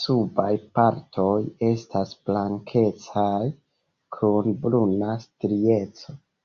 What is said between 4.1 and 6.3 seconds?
kun bruna strieco.